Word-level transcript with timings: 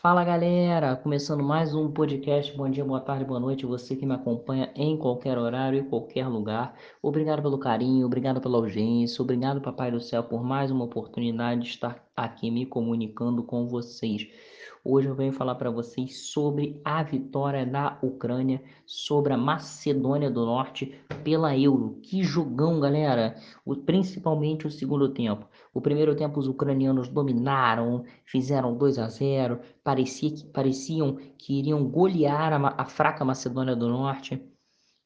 Fala 0.00 0.24
galera, 0.24 0.96
começando 0.96 1.42
mais 1.42 1.74
um 1.74 1.92
podcast. 1.92 2.56
Bom 2.56 2.70
dia, 2.70 2.82
boa 2.82 3.00
tarde, 3.00 3.22
boa 3.22 3.38
noite. 3.38 3.66
Você 3.66 3.94
que 3.94 4.06
me 4.06 4.14
acompanha 4.14 4.72
em 4.74 4.96
qualquer 4.96 5.36
horário 5.36 5.78
e 5.78 5.82
qualquer 5.82 6.26
lugar. 6.26 6.74
Obrigado 7.02 7.42
pelo 7.42 7.58
carinho, 7.58 8.06
obrigado 8.06 8.40
pela 8.40 8.56
audiência, 8.56 9.20
obrigado, 9.20 9.60
Papai 9.60 9.90
do 9.90 10.00
Céu, 10.00 10.24
por 10.24 10.42
mais 10.42 10.70
uma 10.70 10.86
oportunidade 10.86 11.60
de 11.60 11.68
estar 11.68 12.02
aqui 12.16 12.50
me 12.50 12.64
comunicando 12.64 13.42
com 13.42 13.68
vocês. 13.68 14.26
Hoje 14.82 15.08
eu 15.08 15.14
venho 15.14 15.30
falar 15.30 15.56
para 15.56 15.70
vocês 15.70 16.30
sobre 16.30 16.80
a 16.82 17.02
vitória 17.02 17.66
da 17.66 17.98
Ucrânia 18.02 18.62
sobre 18.86 19.30
a 19.34 19.36
Macedônia 19.36 20.30
do 20.30 20.46
Norte 20.46 20.98
pela 21.22 21.54
Euro. 21.54 22.00
Que 22.02 22.22
jogão, 22.22 22.80
galera! 22.80 23.36
O, 23.62 23.76
principalmente 23.76 24.66
o 24.66 24.70
segundo 24.70 25.12
tempo. 25.12 25.46
O 25.74 25.82
primeiro 25.82 26.16
tempo 26.16 26.40
os 26.40 26.48
ucranianos 26.48 27.08
dominaram, 27.08 28.04
fizeram 28.24 28.74
2 28.74 28.98
a 28.98 29.08
0, 29.08 29.60
parecia 29.84 30.30
que, 30.30 30.44
pareciam 30.46 31.18
que 31.36 31.58
iriam 31.58 31.86
golear 31.86 32.54
a, 32.54 32.74
a 32.78 32.86
fraca 32.86 33.22
Macedônia 33.22 33.76
do 33.76 33.86
Norte, 33.86 34.42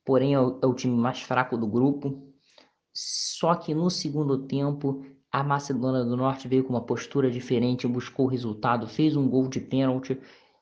porém 0.04 0.34
é 0.34 0.40
o, 0.40 0.60
é 0.62 0.66
o 0.66 0.74
time 0.74 0.96
mais 0.96 1.20
fraco 1.20 1.58
do 1.58 1.66
grupo. 1.66 2.32
Só 2.92 3.56
que 3.56 3.74
no 3.74 3.90
segundo 3.90 4.46
tempo 4.46 5.04
a 5.34 5.42
Macedônia 5.42 6.04
do 6.04 6.16
Norte 6.16 6.46
veio 6.46 6.62
com 6.62 6.72
uma 6.72 6.80
postura 6.80 7.28
diferente, 7.28 7.88
buscou 7.88 8.26
o 8.26 8.28
resultado, 8.28 8.86
fez 8.86 9.16
um 9.16 9.28
gol 9.28 9.48
de 9.48 9.58
pênalti. 9.58 10.16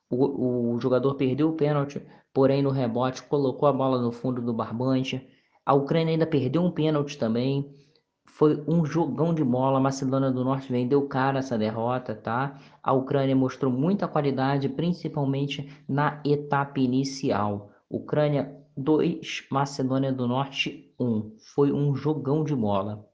O, 0.09 0.73
o 0.73 0.79
jogador 0.79 1.13
perdeu 1.13 1.49
o 1.49 1.53
pênalti, 1.53 2.01
porém 2.33 2.63
no 2.63 2.71
rebote 2.71 3.21
colocou 3.21 3.69
a 3.69 3.71
bola 3.71 4.01
no 4.01 4.11
fundo 4.11 4.41
do 4.41 4.51
barbante. 4.51 5.29
A 5.63 5.75
Ucrânia 5.75 6.13
ainda 6.13 6.25
perdeu 6.25 6.63
um 6.63 6.71
pênalti 6.71 7.19
também. 7.19 7.71
Foi 8.25 8.63
um 8.67 8.83
jogão 8.83 9.31
de 9.31 9.43
bola. 9.43 9.77
A 9.77 9.81
Macedônia 9.81 10.31
do 10.31 10.43
Norte 10.43 10.71
vendeu 10.71 11.07
cara 11.07 11.37
essa 11.37 11.55
derrota, 11.55 12.15
tá? 12.15 12.59
A 12.81 12.93
Ucrânia 12.93 13.35
mostrou 13.35 13.71
muita 13.71 14.07
qualidade, 14.07 14.69
principalmente 14.69 15.69
na 15.87 16.19
etapa 16.25 16.79
inicial. 16.79 17.69
Ucrânia 17.87 18.59
2, 18.75 19.49
Macedônia 19.51 20.11
do 20.11 20.27
Norte 20.27 20.91
1. 20.99 21.35
Foi 21.53 21.71
um 21.71 21.93
jogão 21.93 22.43
de 22.43 22.55
bola. 22.55 23.12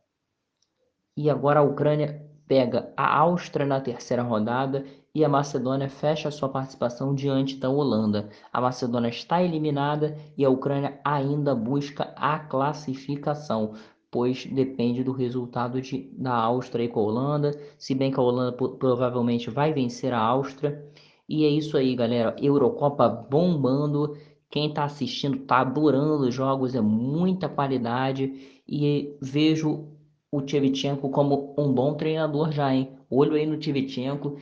E 1.19 1.29
agora 1.29 1.59
a 1.59 1.63
Ucrânia 1.63 2.25
pega 2.47 2.93
a 2.95 3.19
Áustria 3.19 3.65
na 3.65 3.81
terceira 3.81 4.23
rodada 4.23 4.85
e 5.13 5.25
a 5.25 5.27
Macedônia 5.27 5.89
fecha 5.89 6.31
sua 6.31 6.47
participação 6.47 7.13
diante 7.13 7.57
da 7.57 7.69
Holanda. 7.69 8.29
A 8.53 8.61
Macedônia 8.61 9.09
está 9.09 9.43
eliminada 9.43 10.15
e 10.37 10.45
a 10.45 10.49
Ucrânia 10.49 10.97
ainda 11.03 11.53
busca 11.53 12.13
a 12.15 12.39
classificação, 12.39 13.73
pois 14.09 14.45
depende 14.45 15.03
do 15.03 15.11
resultado 15.11 15.81
de, 15.81 16.09
da 16.17 16.33
Áustria 16.33 16.87
com 16.87 17.01
a 17.01 17.03
Holanda, 17.03 17.51
se 17.77 17.93
bem 17.93 18.11
que 18.11 18.19
a 18.21 18.23
Holanda 18.23 18.53
provavelmente 18.53 19.49
vai 19.49 19.73
vencer 19.73 20.13
a 20.13 20.19
Áustria. 20.21 20.81
E 21.27 21.43
é 21.43 21.49
isso 21.49 21.75
aí, 21.75 21.97
galera. 21.97 22.33
Eurocopa 22.41 23.09
bombando. 23.09 24.15
Quem 24.49 24.69
está 24.69 24.85
assistindo 24.85 25.35
está 25.35 25.57
adorando 25.57 26.29
os 26.29 26.33
jogos, 26.33 26.75
é 26.75 26.81
muita 26.81 27.49
qualidade 27.49 28.61
e 28.65 29.17
vejo 29.21 29.98
o 30.31 30.41
Tchevchenko 30.41 31.09
como 31.09 31.55
um 31.57 31.71
bom 31.73 31.95
treinador 31.95 32.51
já, 32.51 32.73
hein? 32.73 32.97
Olho 33.09 33.33
aí 33.33 33.45
no 33.45 33.57
Tchevchenko, 33.57 34.37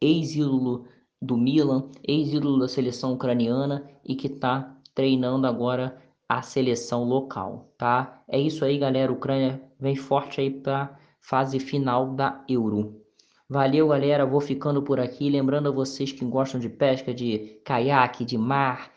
ex-ídolo 0.00 0.86
do 1.20 1.36
Milan, 1.36 1.90
ex-ídolo 2.06 2.58
da 2.58 2.68
seleção 2.68 3.14
ucraniana 3.14 3.88
e 4.04 4.14
que 4.14 4.28
tá 4.28 4.76
treinando 4.94 5.46
agora 5.46 6.00
a 6.28 6.42
seleção 6.42 7.04
local, 7.04 7.72
tá? 7.76 8.22
É 8.28 8.38
isso 8.38 8.64
aí, 8.64 8.78
galera. 8.78 9.12
Ucrânia 9.12 9.60
vem 9.78 9.96
forte 9.96 10.40
aí 10.40 10.50
para 10.50 10.96
fase 11.20 11.58
final 11.58 12.14
da 12.14 12.44
Euro. 12.48 13.02
Valeu, 13.48 13.88
galera. 13.88 14.24
Vou 14.24 14.40
ficando 14.40 14.82
por 14.82 15.00
aqui. 15.00 15.28
Lembrando 15.28 15.68
a 15.68 15.72
vocês 15.72 16.12
que 16.12 16.24
gostam 16.24 16.60
de 16.60 16.68
pesca, 16.68 17.12
de 17.12 17.60
caiaque, 17.64 18.24
de 18.24 18.38
mar, 18.38 18.92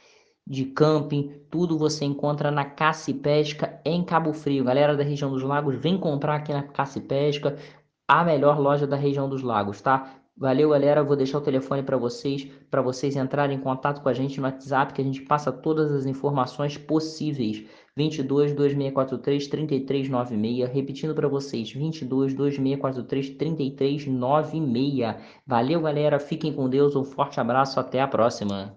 de 0.46 0.66
camping, 0.66 1.42
tudo 1.50 1.78
você 1.78 2.06
encontra 2.06 2.52
na 2.52 2.66
Caça 2.66 3.14
Pesca 3.14 3.80
em 3.86 4.04
Cabo 4.04 4.34
Frio. 4.34 4.64
Galera 4.64 4.96
da 4.96 5.04
região 5.04 5.32
dos 5.32 5.44
lagos, 5.44 5.76
vem 5.76 5.98
comprar 5.98 6.36
aqui 6.36 6.52
na 6.52 6.64
Caça 6.64 7.00
Pesca, 7.00 7.58
a 8.08 8.24
melhor 8.24 8.60
loja 8.60 8.86
da 8.86 8.96
região 8.96 9.30
dos 9.30 9.42
lagos, 9.42 9.82
tá? 9.82 10.20
Valeu, 10.36 10.70
galera. 10.70 11.04
Vou 11.04 11.16
deixar 11.16 11.38
o 11.38 11.42
telefone 11.42 11.84
para 11.84 11.96
vocês, 11.96 12.46
para 12.70 12.82
vocês 12.82 13.16
entrarem 13.16 13.58
em 13.58 13.62
contato 13.62 14.02
com 14.02 14.10
a 14.10 14.14
gente 14.14 14.40
no 14.40 14.48
WhatsApp, 14.48 14.94
que 14.94 15.02
a 15.02 15.04
gente 15.04 15.22
passa 15.22 15.52
todas 15.52 15.92
as 15.92 16.06
informações 16.06 16.78
possíveis. 16.78 17.64
22 17.96 18.54
2643 18.56 19.48
3396, 19.48 20.70
repetindo 20.70 21.14
para 21.14 21.28
vocês, 21.28 21.72
22 21.72 22.34
2643 22.34 23.30
3396. 23.38 25.16
Valeu, 25.46 25.82
galera. 25.82 26.20
Fiquem 26.20 26.52
com 26.52 26.68
Deus. 26.68 26.96
Um 26.96 27.04
forte 27.04 27.40
abraço, 27.40 27.80
até 27.80 28.02
a 28.02 28.08
próxima. 28.08 28.76